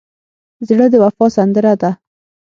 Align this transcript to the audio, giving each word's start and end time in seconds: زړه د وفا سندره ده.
زړه 0.67 0.85
د 0.91 0.95
وفا 1.03 1.25
سندره 1.35 1.73
ده. 1.81 1.91